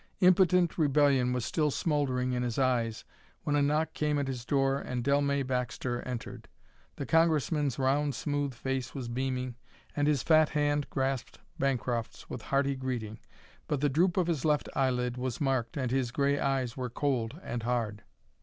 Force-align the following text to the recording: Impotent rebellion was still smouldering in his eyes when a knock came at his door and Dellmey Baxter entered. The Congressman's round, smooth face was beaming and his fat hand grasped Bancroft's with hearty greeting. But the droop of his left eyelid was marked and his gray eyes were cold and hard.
Impotent 0.19 0.79
rebellion 0.79 1.31
was 1.31 1.45
still 1.45 1.69
smouldering 1.69 2.33
in 2.33 2.41
his 2.41 2.57
eyes 2.57 3.05
when 3.43 3.55
a 3.55 3.61
knock 3.61 3.93
came 3.93 4.17
at 4.17 4.27
his 4.27 4.45
door 4.45 4.79
and 4.79 5.03
Dellmey 5.03 5.43
Baxter 5.43 6.01
entered. 6.07 6.47
The 6.95 7.05
Congressman's 7.05 7.77
round, 7.77 8.15
smooth 8.15 8.55
face 8.55 8.95
was 8.95 9.07
beaming 9.09 9.57
and 9.95 10.07
his 10.07 10.23
fat 10.23 10.49
hand 10.49 10.89
grasped 10.89 11.37
Bancroft's 11.59 12.27
with 12.31 12.41
hearty 12.41 12.75
greeting. 12.75 13.19
But 13.67 13.79
the 13.79 13.89
droop 13.89 14.17
of 14.17 14.25
his 14.25 14.43
left 14.43 14.67
eyelid 14.75 15.17
was 15.17 15.39
marked 15.39 15.77
and 15.77 15.91
his 15.91 16.09
gray 16.09 16.39
eyes 16.39 16.75
were 16.75 16.89
cold 16.89 17.39
and 17.43 17.61
hard. 17.61 18.01